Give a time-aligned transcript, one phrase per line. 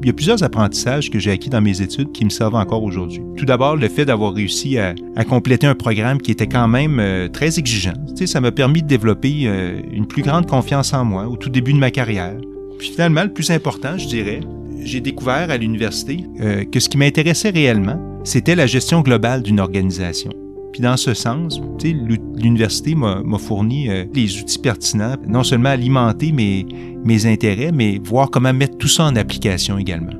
[0.00, 2.84] Il y a plusieurs apprentissages que j'ai acquis dans mes études qui me servent encore
[2.84, 3.20] aujourd'hui.
[3.36, 4.94] Tout d'abord, le fait d'avoir réussi à,
[5.28, 7.94] compléter un programme qui était quand même euh, très exigeant.
[8.10, 11.36] Tu sais, ça m'a permis de développer euh, une plus grande confiance en moi au
[11.36, 12.36] tout début de ma carrière.
[12.78, 14.40] Puis finalement, le plus important, je dirais,
[14.84, 19.58] j'ai découvert à l'université euh, que ce qui m'intéressait réellement, c'était la gestion globale d'une
[19.58, 20.30] organisation.
[20.72, 26.66] Puis dans ce sens, l'université m'a fourni euh, les outils pertinents, non seulement alimenter mes,
[27.04, 30.12] mes intérêts, mais voir comment mettre tout ça en application également.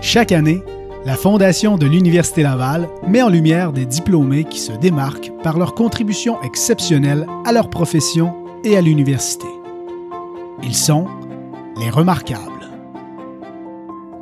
[0.00, 0.62] Chaque année,
[1.04, 5.74] la Fondation de l'Université Laval met en lumière des diplômés qui se démarquent par leur
[5.74, 9.46] contribution exceptionnelle à leur profession et à l'université.
[10.62, 11.06] Ils sont
[11.80, 12.70] les remarquables.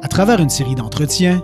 [0.03, 1.43] À travers une série d'entretiens,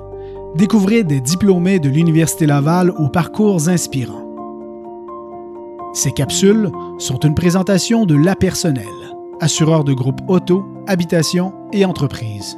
[0.55, 4.29] découvrez des diplômés de l'Université Laval aux parcours inspirants.
[5.95, 8.87] Ces capsules sont une présentation de La Personnel,
[9.41, 12.57] assureur de groupes auto, habitation et entreprise.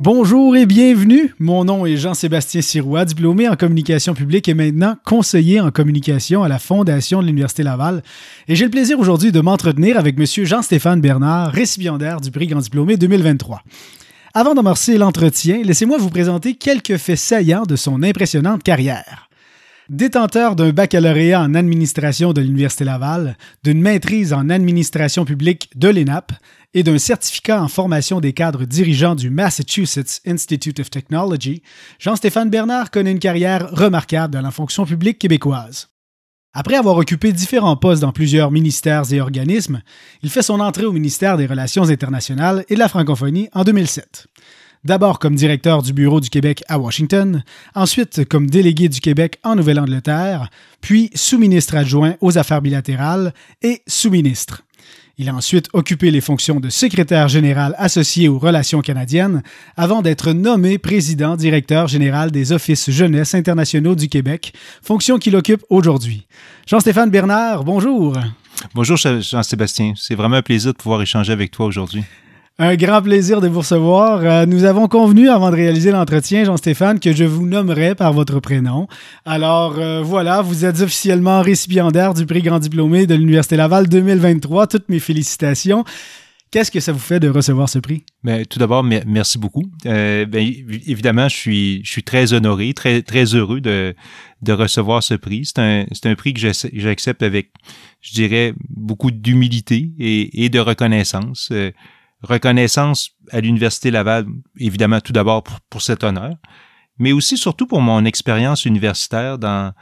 [0.00, 1.34] Bonjour et bienvenue.
[1.40, 6.48] Mon nom est Jean-Sébastien Sirois, diplômé en communication publique et maintenant conseiller en communication à
[6.48, 8.04] la Fondation de l'Université Laval.
[8.46, 10.24] Et j'ai le plaisir aujourd'hui de m'entretenir avec M.
[10.46, 13.62] Jean-Stéphane Bernard, récipiendaire du prix Grand Diplômé 2023.
[14.40, 19.28] Avant d'amorcer l'entretien, laissez-moi vous présenter quelques faits saillants de son impressionnante carrière.
[19.88, 26.30] Détenteur d'un baccalauréat en administration de l'Université Laval, d'une maîtrise en administration publique de l'ENAP
[26.72, 31.64] et d'un certificat en formation des cadres dirigeants du Massachusetts Institute of Technology,
[31.98, 35.88] Jean-Stéphane Bernard connaît une carrière remarquable dans la fonction publique québécoise.
[36.60, 39.80] Après avoir occupé différents postes dans plusieurs ministères et organismes,
[40.24, 44.26] il fait son entrée au ministère des Relations internationales et de la francophonie en 2007.
[44.82, 47.44] D'abord comme directeur du Bureau du Québec à Washington,
[47.76, 54.64] ensuite comme délégué du Québec en Nouvelle-Angleterre, puis sous-ministre adjoint aux affaires bilatérales et sous-ministre.
[55.20, 59.42] Il a ensuite occupé les fonctions de secrétaire général associé aux relations canadiennes
[59.76, 65.64] avant d'être nommé président directeur général des Offices jeunesse internationaux du Québec, fonction qu'il occupe
[65.70, 66.28] aujourd'hui.
[66.68, 68.16] Jean-Stéphane Bernard, bonjour.
[68.76, 72.04] Bonjour Jean-Sébastien, c'est vraiment un plaisir de pouvoir échanger avec toi aujourd'hui.
[72.60, 74.20] Un grand plaisir de vous recevoir.
[74.24, 78.40] Euh, nous avons convenu avant de réaliser l'entretien, Jean-Stéphane, que je vous nommerai par votre
[78.40, 78.88] prénom.
[79.24, 84.66] Alors euh, voilà, vous êtes officiellement récipiendaire du prix Grand Diplômé de l'Université Laval 2023.
[84.66, 85.84] Toutes mes félicitations.
[86.50, 88.02] Qu'est-ce que ça vous fait de recevoir ce prix?
[88.24, 89.70] Bien, tout d'abord, merci beaucoup.
[89.86, 93.02] Euh, bien, évidemment, je suis, très honoré, très,
[93.34, 93.94] heureux de,
[94.48, 95.44] recevoir ce prix.
[95.44, 97.52] C'est un, prix que j'accepte avec,
[98.00, 101.52] je dirais, beaucoup d'humilité et, de reconnaissance
[102.22, 104.26] reconnaissance à l'Université Laval,
[104.58, 106.34] évidemment tout d'abord pour, cet honneur,
[106.98, 109.72] mais aussi surtout pour mon expérience universitaire dans,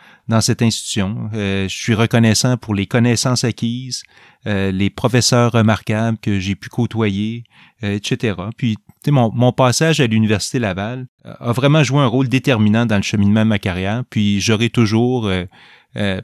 [0.41, 1.31] cette institution.
[1.35, 4.03] Euh, je suis reconnaissant pour les connaissances acquises,
[4.47, 7.45] euh, les professeurs remarquables que j'ai pu côtoyer,
[7.83, 8.37] euh, etc.
[8.57, 8.77] Puis
[9.09, 13.45] mon, mon passage à l'Université Laval a vraiment joué un rôle déterminant dans le cheminement
[13.45, 15.31] de ma carrière, puis j'aurai toujours,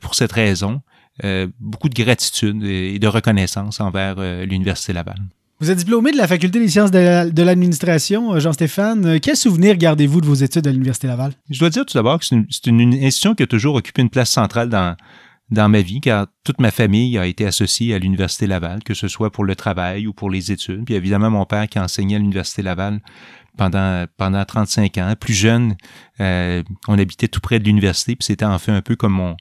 [0.00, 0.82] pour cette raison,
[1.60, 5.18] beaucoup de gratitude et de reconnaissance envers l'Université Laval.
[5.62, 9.06] Vous êtes diplômé de la Faculté des sciences de l'administration, euh, Jean-Stéphane.
[9.06, 11.34] Euh, quel souvenir gardez-vous de vos études à l'Université Laval?
[11.50, 14.28] Je dois dire tout d'abord que c'est une, institution qui a toujours occupé une place
[14.28, 14.96] centrale dans,
[15.50, 19.06] dans ma vie, car toute ma famille a été associée à l'Université Laval, que ce
[19.06, 20.84] soit pour le travail ou pour les études.
[20.84, 22.98] Puis évidemment, mon père qui a enseigné à l'Université Laval
[23.56, 25.14] pendant, pendant 35 ans.
[25.18, 25.76] Plus jeune,
[26.18, 29.36] euh, on habitait tout près de l'université, puis c'était en fait un peu comme mon,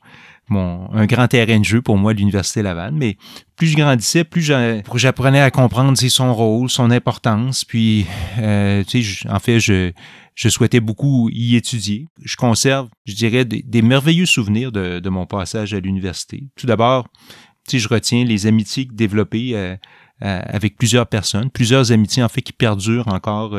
[0.59, 2.93] un grand terrain de jeu pour moi, l'Université Laval.
[2.93, 3.17] Mais
[3.55, 4.51] plus je grandissais, plus
[4.95, 7.63] j'apprenais à comprendre son rôle, son importance.
[7.63, 8.05] Puis,
[8.39, 8.83] euh,
[9.29, 9.91] en fait, je,
[10.35, 12.07] souhaitais beaucoup y étudier.
[12.23, 16.45] Je conserve, je dirais, des, merveilleux souvenirs de, mon passage à l'université.
[16.55, 17.07] Tout d'abord,
[17.67, 19.75] tu je retiens les amitiés développées euh,
[20.23, 23.55] euh, avec plusieurs personnes, plusieurs amitiés en fait qui perdurent encore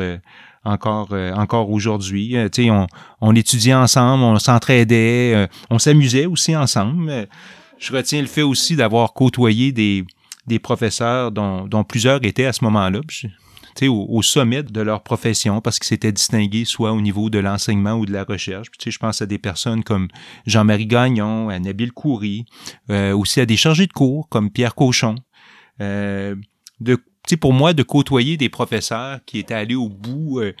[0.63, 2.35] encore euh, encore aujourd'hui.
[2.37, 2.87] Euh, tu sais, on,
[3.21, 7.27] on étudiait ensemble, on s'entraidait, euh, on s'amusait aussi ensemble.
[7.77, 10.05] Je retiens le fait aussi d'avoir côtoyé des,
[10.47, 13.01] des professeurs dont, dont plusieurs étaient à ce moment-là.
[13.81, 17.93] Au, au sommet de leur profession parce qu'ils s'étaient distingués soit au niveau de l'enseignement
[17.93, 18.67] ou de la recherche.
[18.69, 20.09] Puis, je pense à des personnes comme
[20.45, 22.45] Jean-Marie Gagnon, à Nabil Coury,
[22.89, 25.15] aussi à des chargés de cours comme Pierre Cochon.
[25.81, 26.35] Euh,
[26.79, 26.97] de
[27.29, 30.53] sais, pour moi, de côtoyer des professeurs qui étaient allés au bout euh,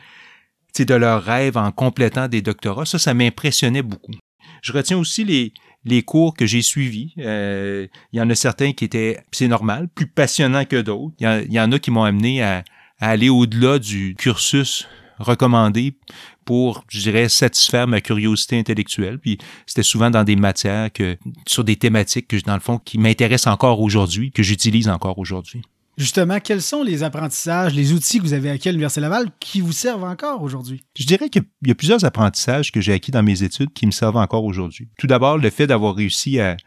[0.79, 4.13] de leurs rêves en complétant des doctorats, ça, ça m'impressionnait beaucoup.
[4.61, 5.53] Je retiens aussi les,
[5.85, 7.13] les cours que j'ai suivis.
[7.19, 11.13] Euh, il y en a certains qui étaient, c'est normal, plus passionnants que d'autres.
[11.19, 12.63] Il, y en a qui m'ont amené à,
[12.99, 14.87] aller au-delà du cursus
[15.19, 15.97] recommandé
[16.45, 19.19] pour, je dirais, satisfaire ma curiosité intellectuelle.
[19.19, 21.17] Puis c'était souvent dans des matières que,
[21.47, 25.61] sur des thématiques que, dans le fond, qui m'intéressent encore aujourd'hui, que j'utilise encore aujourd'hui.
[25.97, 29.61] Justement, quels sont les apprentissages, les outils que vous avez acquis à l'Université Laval qui
[29.61, 30.83] vous servent encore aujourd'hui?
[30.97, 33.91] Je dirais qu'il y a plusieurs apprentissages que j'ai acquis dans mes études qui me
[33.91, 34.89] servent encore aujourd'hui.
[34.97, 36.57] Tout d'abord, le fait d'avoir réussi à,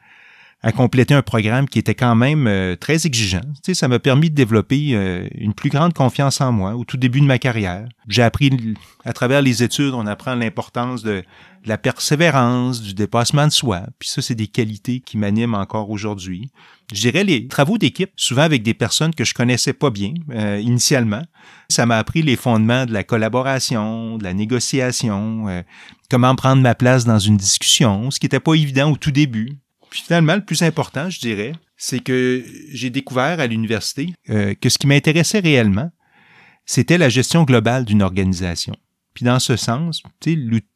[0.62, 3.43] à compléter un programme qui était quand même euh, très exigeant.
[3.62, 6.97] Tu ça m'a permis de développer euh, une plus grande confiance en moi au tout
[6.97, 7.87] début de ma carrière.
[8.08, 8.75] J'ai appris
[9.05, 11.23] à travers les études, on apprend l'importance de,
[11.67, 13.82] la persévérance, du dépassement de soi.
[13.99, 16.50] Puis ça, c'est des qualités qui m'animent encore aujourd'hui.
[16.93, 20.61] Je dirais les travaux d'équipe, souvent avec des personnes que je connaissais pas bien euh,
[20.61, 21.23] initialement.
[21.69, 25.64] Ça m'a appris les fondements de la collaboration, de la négociation,
[26.09, 29.59] comment prendre ma place dans une discussion, ce qui n'était pas évident au tout début
[29.91, 34.79] finalement, le plus important, je dirais, c'est que j'ai découvert à l'université euh, que ce
[34.79, 35.91] qui m'intéressait réellement,
[36.65, 38.75] c'était la gestion globale d'une organisation.
[39.15, 40.03] Puis dans ce sens,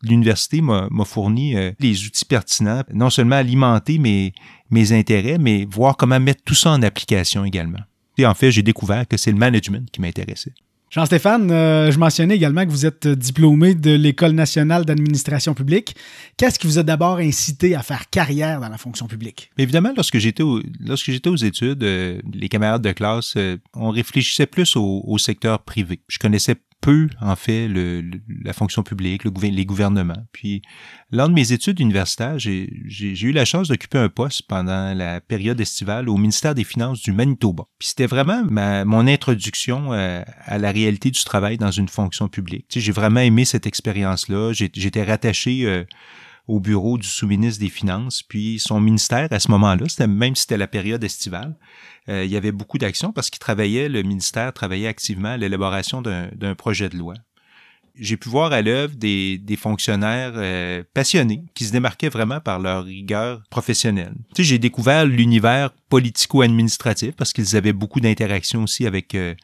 [0.03, 4.33] l'université m'a fourni euh, les outils pertinents, non seulement alimenter mes,
[4.71, 7.81] mes intérêts, mais voir comment mettre tout ça en application également.
[8.17, 10.55] Et en fait, j'ai découvert que c'est le management qui m'intéressait.
[10.91, 15.95] Jean-Stéphane, euh, je mentionnais également que vous êtes diplômé de l'École nationale d'administration publique.
[16.37, 19.51] Qu'est-ce qui vous a d'abord incité à faire carrière dans la fonction publique?
[19.57, 20.43] évidemment, lorsque j'étais
[20.85, 25.17] lorsque j'étais aux études, euh, les camarades de classe, euh, on réfléchissait plus au, au,
[25.17, 26.01] secteur privé.
[26.09, 30.27] Je connaissais peu, en fait, la fonction publique, le, les gouvernements.
[30.33, 30.63] Puis,
[31.11, 32.69] lors de mes études universitaires, j'ai
[33.23, 37.13] eu la chance d'occuper un poste pendant la période estivale au ministère des Finances du
[37.13, 37.65] Manitoba.
[37.79, 42.29] Puis, c'était vraiment ma, mon introduction à, à, la réalité du travail dans une fonction
[42.29, 42.67] publique.
[42.69, 44.53] Tu j'ai vraiment aimé cette expérience-là.
[44.53, 45.67] J'étais rattaché...
[45.67, 45.85] Euh,
[46.51, 48.23] au bureau du sous-ministre des Finances.
[48.25, 51.57] Puis son ministère, à ce moment-là, même si c'était la période estivale,
[52.09, 56.03] euh, il y avait beaucoup d'actions parce qu'il travaillait, le ministère travaillait activement à l'élaboration
[56.03, 57.15] d'un projet de loi.
[57.95, 62.59] J'ai pu voir à l'œuvre des, des, fonctionnaires euh, passionnés qui se démarquaient vraiment par
[62.59, 64.15] leur rigueur professionnelle.
[64.35, 69.35] Tu sais, j'ai découvert l'univers politico-administratif parce qu'ils avaient beaucoup d'interactions aussi avec euh,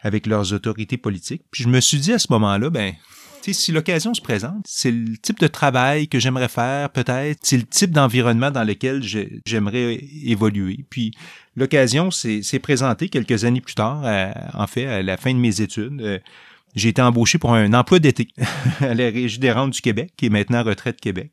[0.00, 1.42] avec leurs autorités politiques.
[1.50, 2.94] Puis je me suis dit à ce moment-là, ben
[3.50, 7.64] si l'occasion se présente, c'est le type de travail que j'aimerais faire, peut-être, c'est le
[7.64, 9.02] type d'environnement dans lequel
[9.44, 10.84] j'aimerais évoluer.
[10.88, 11.12] Puis
[11.56, 14.04] l'occasion s'est présentée quelques années plus tard,
[14.54, 16.00] en fait, à la fin de mes études.
[16.00, 16.18] Euh,
[16.74, 18.28] j'ai été embauché pour un emploi d'été
[18.80, 21.30] à la Régie des rentes du Québec, qui est maintenant Retraite Québec.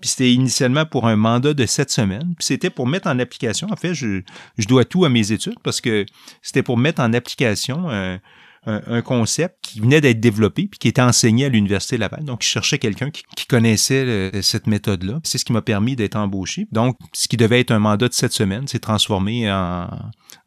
[0.00, 2.34] Puis c'était initialement pour un mandat de sept semaines.
[2.38, 3.68] Puis c'était pour mettre en application.
[3.70, 4.22] En fait, je,
[4.56, 6.06] je dois tout à mes études parce que
[6.40, 8.18] c'était pour mettre en application un,
[8.66, 12.24] un, concept qui venait d'être développé puis qui était enseigné à l'Université Laval.
[12.24, 15.18] Donc, je cherchais quelqu'un qui, connaissait cette méthode-là.
[15.24, 16.68] C'est ce qui m'a permis d'être embauché.
[16.70, 19.88] Donc, ce qui devait être un mandat de sept semaines s'est transformé en,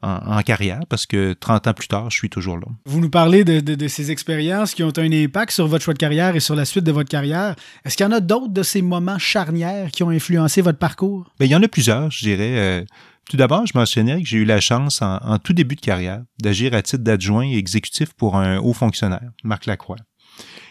[0.02, 2.68] en, carrière parce que 30 ans plus tard, je suis toujours là.
[2.86, 6.00] Vous nous parlez de, de, ces expériences qui ont un impact sur votre choix de
[6.00, 7.56] carrière et sur la suite de votre carrière.
[7.84, 11.32] Est-ce qu'il y en a d'autres de ces moments charnières qui ont influencé votre parcours?
[11.40, 12.86] Bien, il y en a plusieurs, je dirais.
[13.24, 16.24] Euh, tout d'abord, je mentionnais que j'ai eu la chance, en, tout début de carrière,
[16.42, 19.98] d'agir à titre d'adjoint et exécutif pour un haut fonctionnaire, Marc Lacroix.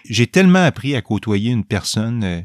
[0.09, 2.41] J'ai tellement appris à côtoyer une personne euh,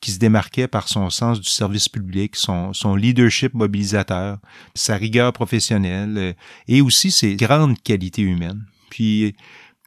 [0.00, 4.38] qui se démarquait par son sens du service public, son, leadership mobilisateur,
[4.74, 6.32] sa rigueur professionnelle euh,
[6.68, 8.64] et aussi ses grandes qualités humaines.
[8.90, 9.34] Puis,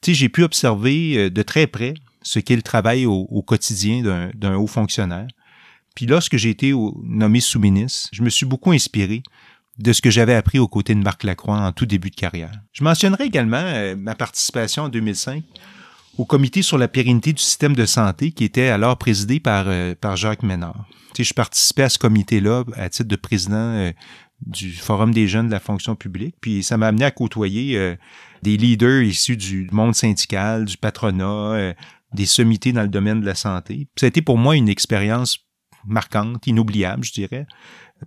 [0.02, 4.30] tu sais, j'ai pu observer euh, de très près ce qu'est le travail au quotidien
[4.36, 5.26] d'un haut fonctionnaire.
[5.96, 6.72] Puis lorsque j'ai été
[7.04, 9.24] nommé sous-ministre, je me suis beaucoup inspiré
[9.78, 12.52] de ce que j'avais appris aux côtés de Marc Lacroix en tout début de carrière.
[12.74, 15.44] Je mentionnerai également euh, ma participation en 2005
[16.18, 19.96] au comité sur la pérennité du système de santé qui était alors présidé par, euh,
[20.00, 20.86] par Jacques Ménard.
[21.14, 23.92] Tu je participais à ce comité-là à titre de président euh,
[24.46, 27.96] du Forum des jeunes de la fonction publique, puis ça m'a amené à côtoyer
[28.42, 31.76] des leaders issus du monde syndical, du patronat,
[32.12, 33.88] des sommités dans le domaine de la santé.
[34.00, 35.38] Ça a été pour moi une expérience
[35.86, 37.46] marquante, inoubliable, je dirais,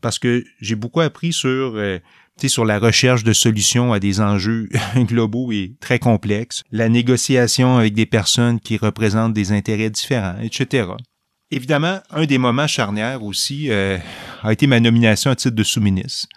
[0.00, 1.98] parce que j'ai beaucoup appris sur, euh,
[2.46, 7.94] sur la recherche de solutions à des enjeux globaux et très complexes, la négociation avec
[7.94, 10.88] des personnes qui représentent des intérêts différents, etc.
[11.50, 13.98] Évidemment, un des moments charnières aussi euh,
[14.42, 16.28] a été ma nomination à titre de sous-ministre.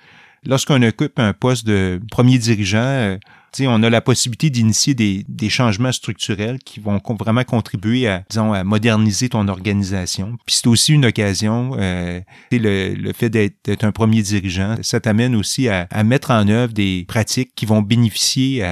[0.45, 3.17] Lorsqu'on occupe un poste de premier dirigeant, euh,
[3.65, 8.63] on a la possibilité d'initier des, changements structurels qui vont vraiment contribuer à, disons, à
[8.63, 10.37] moderniser ton organisation.
[10.45, 12.19] Puis c'est aussi une occasion, euh,
[12.51, 17.51] le, fait d'être un premier dirigeant, ça t'amène aussi à, mettre en œuvre des pratiques
[17.55, 18.63] qui vont bénéficier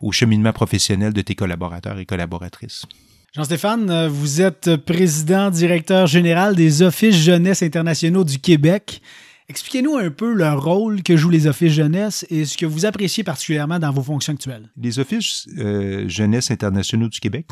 [0.00, 2.86] au cheminement professionnel de tes collaborateurs et collaboratrices.
[3.34, 9.00] Jean-Stéphane, euh, vous êtes président directeur général des Offices jeunesse internationaux du Québec.
[9.48, 13.24] Expliquez-nous un peu le rôle que jouent les offices jeunesse et ce que vous appréciez
[13.24, 14.70] particulièrement dans vos fonctions actuelles.
[14.76, 17.46] Les offices euh, jeunesse internationaux du Québec,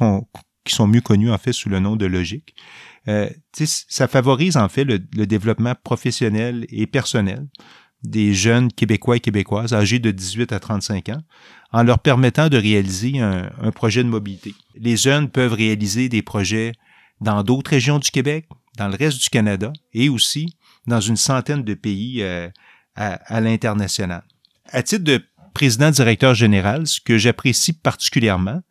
[0.64, 2.54] qui sont mieux connus en fait sous le nom de Logique,
[3.08, 7.46] euh, ça favorise en fait le, développement professionnel et personnel
[8.02, 11.22] des jeunes Québécois et Québécoises âgés de 18 à 35 ans
[11.72, 14.54] en leur permettant de réaliser un, projet de mobilité.
[14.76, 16.72] Les jeunes peuvent réaliser des projets
[17.20, 18.46] dans d'autres régions du Québec,
[18.76, 22.48] dans le reste du Canada et aussi dans une centaine de pays euh,
[22.96, 24.22] à, à l'international.
[24.70, 25.22] À titre de
[25.54, 28.62] président-directeur général, ce que j'apprécie particulièrement,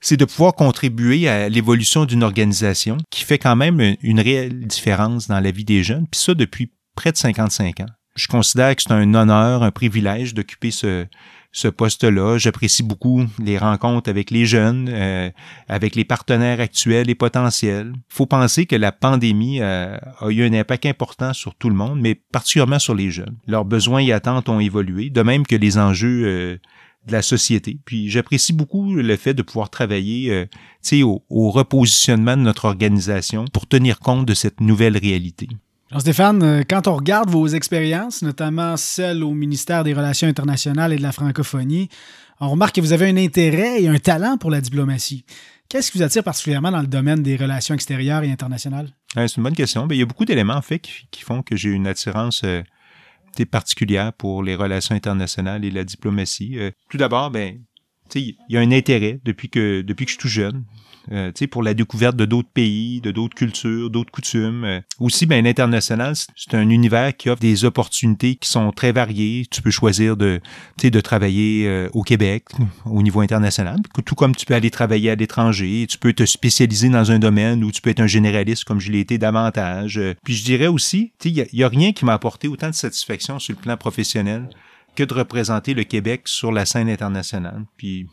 [0.00, 5.26] c'est de pouvoir contribuer à l'évolution d'une organisation qui fait quand même une réelle différence
[5.26, 7.86] dans la vie des jeunes, puis ça depuis près de 55 ans.
[8.14, 11.06] Je considère que c'est un honneur, un privilège d'occuper ce,
[11.52, 12.38] ce poste-là.
[12.38, 15.30] J'apprécie beaucoup les rencontres avec les jeunes, euh,
[15.68, 17.92] avec les partenaires actuels et potentiels.
[17.94, 21.74] Il faut penser que la pandémie euh, a eu un impact important sur tout le
[21.74, 23.36] monde, mais particulièrement sur les jeunes.
[23.46, 26.58] Leurs besoins et attentes ont évolué, de même que les enjeux euh,
[27.06, 27.78] de la société.
[27.84, 30.46] Puis j'apprécie beaucoup le fait de pouvoir travailler
[31.02, 35.48] au, au repositionnement de notre organisation pour tenir compte de cette nouvelle réalité.
[35.90, 40.96] Jean-Stéphane, euh, quand on regarde vos expériences, notamment celles au ministère des Relations internationales et
[40.96, 41.88] de la francophonie,
[42.40, 45.24] on remarque que vous avez un intérêt et un talent pour la diplomatie.
[45.68, 48.90] Qu'est-ce qui vous attire particulièrement dans le domaine des relations extérieures et internationales?
[49.14, 49.86] c'est une bonne question.
[49.86, 52.62] Ben, il y a beaucoup d'éléments en fait qui, font que j'ai une attirance euh,
[53.50, 56.58] particulière pour les relations internationales et la diplomatie.
[56.58, 57.58] Euh, tout d'abord, ben,
[58.14, 60.64] il y a un intérêt depuis que depuis que je suis tout jeune.
[61.12, 64.64] Euh, pour la découverte de d'autres pays, de d'autres cultures, d'autres coutumes.
[64.64, 69.46] Euh, aussi, ben, l'international, c'est un univers qui offre des opportunités qui sont très variées.
[69.50, 70.40] Tu peux choisir de,
[70.82, 72.44] de travailler euh, au Québec
[72.84, 75.86] au niveau international, tout comme tu peux aller travailler à l'étranger.
[75.88, 78.90] Tu peux te spécialiser dans un domaine où tu peux être un généraliste comme je
[78.90, 80.00] l'ai été davantage.
[80.24, 83.38] Puis je dirais aussi, il n'y y a rien qui m'a apporté autant de satisfaction
[83.38, 84.48] sur le plan professionnel
[84.94, 87.64] que de représenter le Québec sur la scène internationale.
[87.76, 88.08] Puis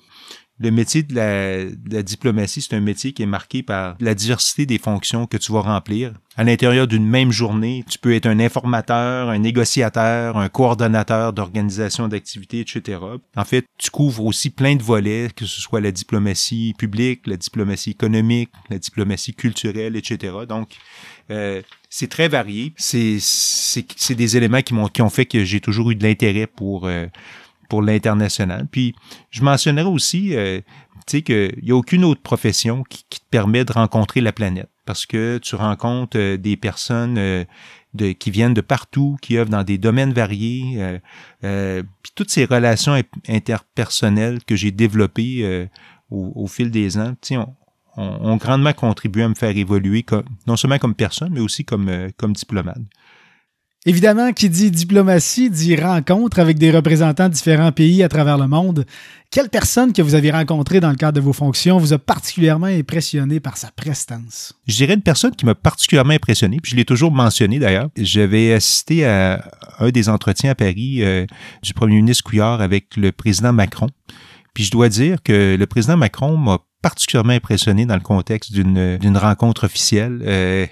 [0.57, 4.77] le métier de la, diplomatie, c'est un métier qui est marqué par la diversité des
[4.77, 6.13] fonctions que tu vas remplir.
[6.37, 12.07] À l'intérieur d'une même journée, tu peux être un informateur, un négociateur, un coordonnateur d'organisation
[12.07, 12.99] d'activités, etc.
[13.35, 17.37] En fait, tu couvres aussi plein de volets, que ce soit la diplomatie publique, la
[17.37, 20.33] diplomatie économique, la diplomatie culturelle, etc.
[20.47, 20.69] Donc,
[21.31, 22.73] euh, c'est très varié.
[22.77, 23.19] C'est
[24.09, 27.07] des éléments qui m'ont qui ont fait que j'ai toujours eu de l'intérêt pour euh,
[27.69, 28.67] pour l'international.
[28.71, 28.95] Puis
[29.31, 30.59] je mentionnerai aussi, euh,
[31.07, 34.69] tu sais, qu'il n'y a aucune autre profession qui, te permet de rencontrer la planète
[34.85, 37.43] parce que tu rencontres euh, des personnes euh,
[37.93, 40.99] de, qui viennent de partout, qui œuvrent dans des domaines variés.
[41.43, 45.67] Euh, puis toutes ces relations interpersonnelles que j'ai développées
[46.09, 47.55] au, fil des ans, tu sais, ont,
[47.97, 52.09] ont, grandement contribué à me faire évoluer comme, non seulement comme personne, mais aussi comme,
[52.17, 52.81] comme diplomate.
[53.87, 58.47] Évidemment, qui dit diplomatie dit rencontre avec des représentants de différents pays à travers le
[58.47, 58.83] monde.
[59.29, 62.65] Quelle personne que vous avez rencontrée dans le cadre de vos fonctions vous a particulièrement
[62.65, 64.53] impressionné par sa prestance?
[64.65, 67.89] Je dirais une personne qui m'a particulièrement impressionné, puis je l'ai toujours mentionné d'ailleurs.
[67.95, 71.27] J'avais assisté à un des entretiens à Paris euh,
[71.61, 73.89] du premier ministre Couillard avec le président Macron.
[74.55, 79.17] Puis je dois dire que le président Macron m'a particulièrement impressionné dans le contexte d'une
[79.17, 80.23] rencontre officielle.
[80.25, 80.65] Euh,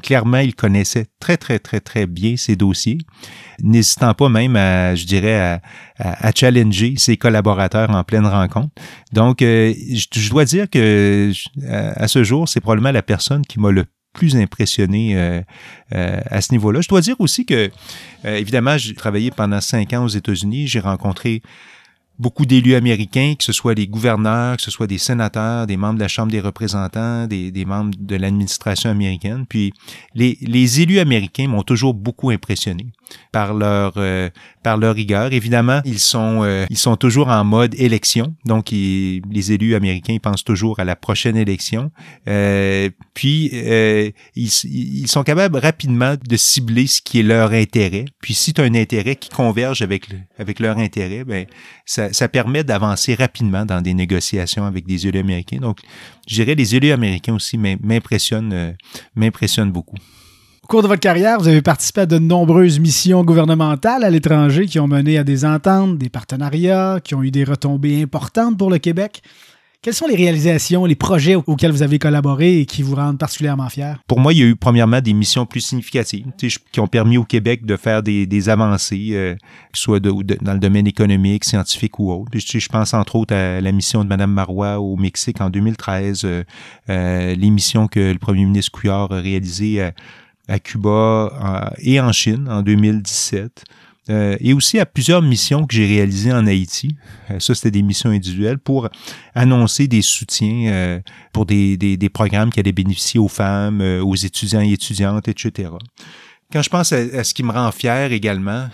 [0.00, 2.98] clairement, il connaissait très, très, très, très bien ses dossiers,
[3.62, 5.60] n'hésitant pas même à, je dirais,
[5.98, 8.70] à, challenger ses collaborateurs en pleine rencontre.
[9.12, 11.32] Donc, euh, je, dois dire que
[11.68, 15.40] à, ce jour, c'est probablement la personne qui m'a le plus impressionné euh,
[15.92, 16.80] euh, à ce niveau-là.
[16.80, 17.70] Je dois dire aussi que,
[18.24, 20.66] évidemment, j'ai travaillé pendant cinq ans aux États-Unis.
[20.66, 21.42] J'ai rencontré
[22.20, 25.94] beaucoup d'élus américains, que ce soit des gouverneurs, que ce soit des sénateurs, des membres
[25.94, 29.46] de la Chambre des représentants, des, membres de l'administration américaine.
[29.48, 29.72] Puis
[30.14, 32.86] les, les élus américains m'ont toujours beaucoup impressionné
[33.32, 34.28] par leur euh,
[34.62, 35.32] par leur rigueur.
[35.32, 40.44] Évidemment, ils sont euh, ils sont toujours en mode élection, donc les élus américains pensent
[40.44, 41.90] toujours à la prochaine élection.
[42.28, 43.50] Euh, puis
[44.36, 48.04] ils, ils sont capables rapidement de cibler ce qui est leur intérêt.
[48.20, 50.06] Puis si tu as un intérêt qui converge avec
[50.38, 51.46] avec leur intérêt, ben
[51.86, 55.58] ça, ça, permet d'avancer rapidement dans des négociations avec des élus américains.
[55.58, 55.78] Donc,
[56.26, 58.72] je dirais les élus américains aussi m'impressionnent, euh,
[59.14, 59.96] m'impressionnent beaucoup.
[60.62, 64.66] Au cours de votre carrière, vous avez participé à de nombreuses missions gouvernementales à l'étranger
[64.66, 68.70] qui ont mené à des ententes, des partenariats, qui ont eu des retombées importantes pour
[68.70, 69.22] le Québec.
[69.82, 73.70] Quelles sont les réalisations, les projets auxquels vous avez collaboré et qui vous rendent particulièrement
[73.70, 73.94] fiers?
[74.06, 76.26] Pour moi, il y a eu premièrement des missions plus significatives
[76.70, 79.36] qui ont permis au Québec de faire des, avancées, euh,
[79.72, 82.30] soit dans le domaine économique, scientifique ou autre.
[82.34, 86.44] je pense entre autres à la mission de Mme Marois au Mexique en 2013, euh,
[86.90, 89.80] euh, les missions que le premier ministre Couillard a réalisées
[90.46, 93.64] à Cuba et en Chine en 2017.
[94.08, 96.96] Euh, et aussi à plusieurs missions que j'ai réalisées en Haïti.
[97.30, 98.88] Euh, ça, c'était des missions individuelles pour
[99.34, 101.00] annoncer des soutiens euh,
[101.32, 105.70] pour des, des, des, programmes qui allaient bénéficier aux femmes, aux étudiants et étudiantes, etc.
[106.52, 108.68] quand je pense à, ce qui me rend fier également,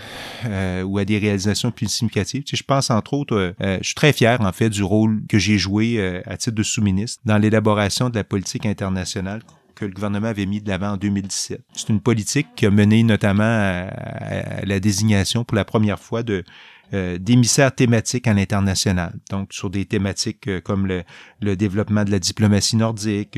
[0.47, 3.79] euh, ou à des réalisations plus significatives, tu sais, je pense entre autres, euh, euh,
[3.81, 7.21] je suis très fier en fait du rôle que j'ai joué à titre de sous-ministre
[7.25, 9.43] dans l'élaboration de la politique internationale
[9.77, 11.61] que le gouvernement avait mis de l'avant en 2017.
[11.73, 16.45] C'est une politique qui a mené notamment à, la désignation pour la première fois de
[16.93, 19.19] d'émissaires thématiques à l'international.
[19.31, 21.03] Donc, sur des thématiques comme le,
[21.41, 23.37] le, développement de la diplomatie nordique,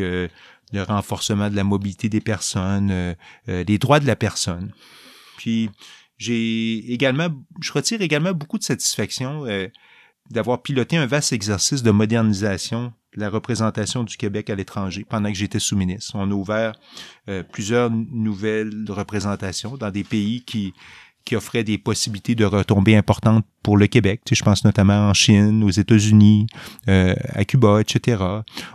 [0.73, 3.15] le renforcement de la mobilité des personnes, euh,
[3.49, 4.73] euh, les droits de la personne.
[5.37, 5.71] Puis
[6.17, 7.29] j'ai également,
[7.61, 9.69] je retire également beaucoup de satisfaction euh,
[10.31, 15.31] d'avoir piloté un vaste exercice de modernisation de la représentation du Québec à l'étranger pendant
[15.31, 16.13] que j'étais sous-ministre.
[16.15, 16.73] On a ouvert
[17.53, 20.75] plusieurs nouvelles représentations dans des pays qui
[21.29, 24.23] qui offrait des possibilités de retombées importantes pour le Québec.
[24.33, 26.47] Je pense notamment en Chine, aux États-Unis,
[26.89, 28.25] euh, à Cuba, etc.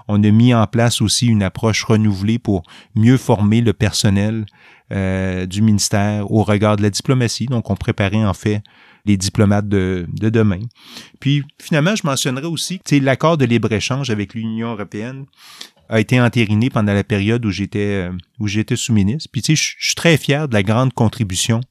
[0.07, 2.61] On a mis en place aussi une approche renouvelée pour
[2.93, 4.45] mieux former le personnel
[4.91, 7.47] euh, du ministère au regard de la diplomatie.
[7.47, 8.61] Donc, on préparait en fait
[9.05, 10.61] les diplomates de, de demain.
[11.19, 15.25] Puis, finalement, je mentionnerai aussi l'accord de libre-échange avec l'Union européenne
[15.93, 19.29] a été entériné pendant la période où j'étais euh, où j'étais sous-ministre.
[19.31, 21.61] Puis tu sais, je suis très fier de la grande contribution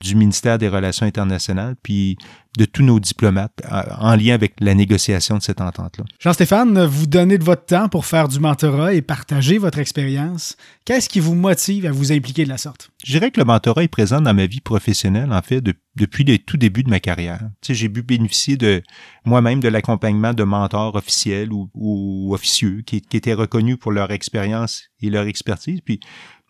[0.00, 2.16] du ministère des Relations internationales, puis
[2.56, 3.60] de tous nos diplomates
[3.98, 6.04] en lien avec la négociation de cette entente-là.
[6.18, 10.56] Jean-Stéphane, vous donnez de votre temps pour faire du mentorat et partager votre expérience.
[10.84, 12.90] Qu'est-ce qui vous motive à vous impliquer de la sorte?
[13.04, 15.62] Je dirais que le mentorat est présent dans ma vie professionnelle, en fait,
[15.96, 17.40] depuis les tout débuts de ma carrière.
[17.60, 18.82] Tu sais, j'ai pu bénéficier de
[19.24, 24.84] moi-même de l'accompagnement de mentors officiels ou, officieux qui, qui étaient reconnus pour leur expérience
[25.00, 25.80] et leur expertise.
[25.80, 26.00] Puis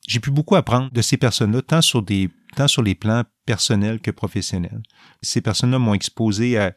[0.06, 4.00] j'ai pu beaucoup apprendre de ces personnes-là, tant sur des tant sur les plans personnels
[4.00, 4.82] que professionnels.
[5.22, 6.72] Ces personnes-là m'ont exposé à,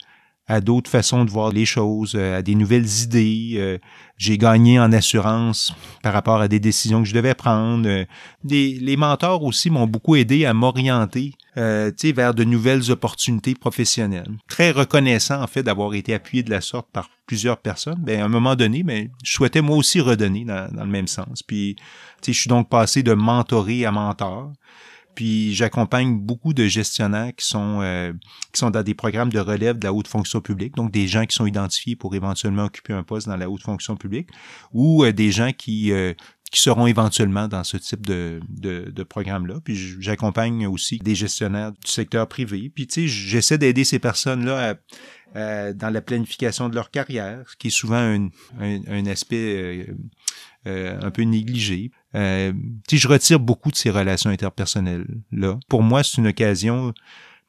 [0.52, 3.54] à d'autres façons de voir les choses, euh, à des nouvelles idées.
[3.56, 3.78] Euh,
[4.18, 7.88] j'ai gagné en assurance par rapport à des décisions que je devais prendre.
[7.88, 8.04] Euh,
[8.44, 14.30] les mentors aussi m'ont beaucoup aidé à m'orienter euh, vers de nouvelles opportunités professionnelles.
[14.50, 18.00] Très reconnaissant en fait d'avoir été appuyé de la sorte par plusieurs personnes.
[18.00, 21.08] Ben, à un moment donné, ben, je souhaitais moi aussi redonner dans, dans le même
[21.08, 21.44] sens.
[21.44, 21.78] Puis,
[22.26, 24.52] je suis donc passé de mentoré à mentor.
[25.16, 28.14] Puis j'accompagne beaucoup de gestionnaires qui sont euh,
[28.52, 31.26] qui sont dans des programmes de relève de la haute fonction publique, donc des gens
[31.26, 34.30] qui sont identifiés pour éventuellement occuper un poste dans la haute fonction publique,
[34.72, 36.14] ou euh, des gens qui euh,
[36.52, 39.56] qui seront éventuellement dans ce type de, de, de programme-là.
[39.64, 42.70] Puis j'accompagne aussi des gestionnaires du secteur privé.
[42.74, 44.76] Puis tu sais, j'essaie d'aider ces personnes-là
[45.34, 48.28] dans la planification de leur carrière, ce qui est souvent un,
[48.60, 49.88] un, aspect
[50.66, 51.92] un peu négligé.
[52.16, 52.54] Euh,
[52.92, 55.60] je retire beaucoup de ces relations interpersonnelles-là.
[55.68, 56.94] Pour moi, c'est une occasion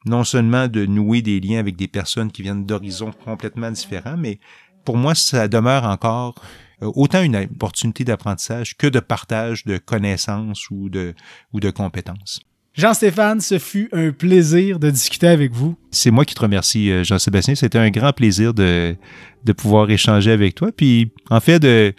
[0.05, 4.39] non seulement de nouer des liens avec des personnes qui viennent d'horizons complètement différents, mais
[4.85, 6.35] pour moi, ça demeure encore
[6.81, 11.13] euh, autant une opportunité d'apprentissage que de partage de connaissances ou de,
[11.53, 12.41] ou de compétences.
[12.73, 15.77] Jean-Stéphane, ce fut un plaisir de discuter avec vous.
[15.91, 17.53] C'est moi qui te remercie, euh, Jean-Sébastien.
[17.53, 18.95] C'était un grand plaisir de,
[19.43, 20.71] de pouvoir échanger avec toi.
[20.75, 21.93] Puis, en fait, de,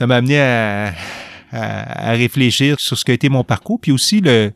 [0.00, 0.94] ça m'a amené à,
[1.52, 4.50] à, réfléchir sur ce qu'a été mon parcours, puis aussi le,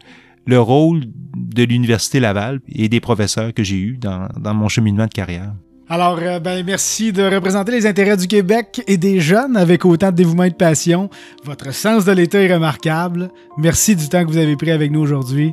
[0.46, 1.02] le rôle
[1.36, 5.52] de l'Université Laval et des professeurs que j'ai eus dans, dans mon cheminement de carrière.
[5.90, 10.10] Alors, euh, ben, merci de représenter les intérêts du Québec et des jeunes avec autant
[10.10, 11.10] de dévouement et de passion.
[11.44, 13.30] Votre sens de l'État est remarquable.
[13.58, 15.52] Merci du temps que vous avez pris avec nous aujourd'hui.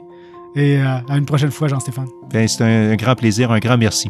[0.55, 2.07] Et euh, à une prochaine fois, Jean-Stéphane.
[2.31, 4.07] Ben, c'est un grand plaisir, un grand merci.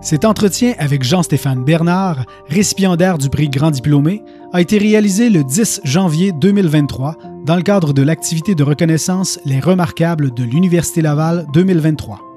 [0.00, 5.80] Cet entretien avec Jean-Stéphane Bernard, récipiendaire du prix Grand Diplômé, a été réalisé le 10
[5.84, 12.27] janvier 2023 dans le cadre de l'activité de reconnaissance Les Remarquables de l'Université Laval 2023.